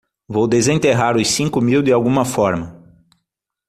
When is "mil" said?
1.61-1.83